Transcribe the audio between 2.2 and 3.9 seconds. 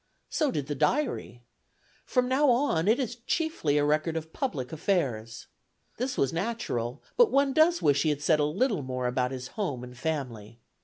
now on it is chiefly a